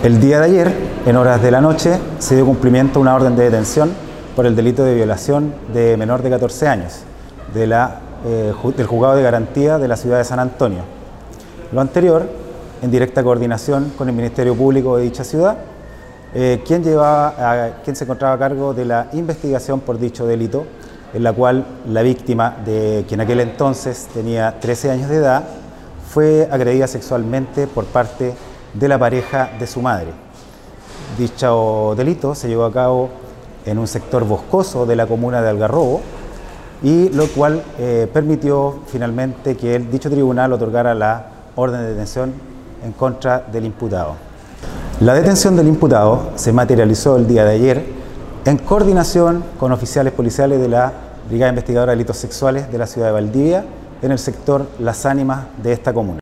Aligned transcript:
El 0.00 0.20
día 0.20 0.38
de 0.38 0.44
ayer, 0.44 0.72
en 1.06 1.16
horas 1.16 1.42
de 1.42 1.50
la 1.50 1.60
noche, 1.60 1.98
se 2.20 2.36
dio 2.36 2.46
cumplimiento 2.46 3.00
a 3.00 3.02
una 3.02 3.16
orden 3.16 3.34
de 3.34 3.42
detención 3.42 3.90
por 4.36 4.46
el 4.46 4.54
delito 4.54 4.84
de 4.84 4.94
violación 4.94 5.52
de 5.74 5.96
menor 5.96 6.22
de 6.22 6.30
14 6.30 6.68
años 6.68 7.00
de 7.52 7.64
eh, 7.64 8.52
del 8.76 8.86
juzgado 8.86 9.16
de 9.16 9.22
garantía 9.24 9.76
de 9.76 9.88
la 9.88 9.96
ciudad 9.96 10.18
de 10.18 10.24
San 10.24 10.38
Antonio. 10.38 10.82
Lo 11.72 11.80
anterior, 11.80 12.28
en 12.80 12.92
directa 12.92 13.24
coordinación 13.24 13.92
con 13.98 14.08
el 14.08 14.14
Ministerio 14.14 14.54
Público 14.54 14.96
de 14.96 15.02
dicha 15.02 15.24
ciudad, 15.24 15.56
eh, 16.32 16.62
quien, 16.64 16.84
llevaba 16.84 17.80
quien 17.82 17.96
se 17.96 18.04
encontraba 18.04 18.34
a 18.34 18.38
cargo 18.38 18.72
de 18.72 18.84
la 18.84 19.08
investigación 19.14 19.80
por 19.80 19.98
dicho 19.98 20.28
delito, 20.28 20.64
en 21.12 21.24
la 21.24 21.32
cual 21.32 21.66
la 21.88 22.02
víctima, 22.02 22.56
de 22.64 23.04
quien 23.08 23.20
aquel 23.20 23.40
entonces 23.40 24.06
tenía 24.14 24.60
13 24.60 24.92
años 24.92 25.08
de 25.08 25.16
edad, 25.16 25.42
fue 26.08 26.48
agredida 26.52 26.86
sexualmente 26.86 27.66
por 27.66 27.84
parte 27.84 28.34
de 28.74 28.88
la 28.88 28.98
pareja 28.98 29.50
de 29.58 29.66
su 29.66 29.80
madre. 29.82 30.08
Dicho 31.16 31.94
delito 31.96 32.34
se 32.34 32.48
llevó 32.48 32.64
a 32.64 32.72
cabo 32.72 33.08
en 33.64 33.78
un 33.78 33.86
sector 33.86 34.24
boscoso 34.24 34.86
de 34.86 34.96
la 34.96 35.06
comuna 35.06 35.42
de 35.42 35.50
Algarrobo 35.50 36.00
y 36.82 37.08
lo 37.10 37.26
cual 37.28 37.62
eh, 37.78 38.08
permitió 38.12 38.80
finalmente 38.86 39.56
que 39.56 39.74
el, 39.74 39.90
dicho 39.90 40.10
tribunal 40.10 40.52
otorgara 40.52 40.94
la 40.94 41.26
orden 41.56 41.80
de 41.80 41.88
detención 41.88 42.32
en 42.84 42.92
contra 42.92 43.40
del 43.40 43.64
imputado. 43.64 44.14
La 45.00 45.14
detención 45.14 45.56
del 45.56 45.68
imputado 45.68 46.30
se 46.36 46.52
materializó 46.52 47.16
el 47.16 47.26
día 47.26 47.44
de 47.44 47.54
ayer 47.54 47.84
en 48.44 48.58
coordinación 48.58 49.44
con 49.58 49.72
oficiales 49.72 50.12
policiales 50.12 50.60
de 50.60 50.68
la 50.68 50.92
Brigada 51.28 51.50
Investigadora 51.50 51.92
de 51.92 51.96
Delitos 51.96 52.16
Sexuales 52.16 52.70
de 52.72 52.78
la 52.78 52.86
ciudad 52.86 53.08
de 53.08 53.12
Valdivia 53.12 53.64
en 54.00 54.12
el 54.12 54.18
sector 54.18 54.66
Las 54.78 55.04
Ánimas 55.04 55.46
de 55.62 55.72
esta 55.72 55.92
comuna. 55.92 56.16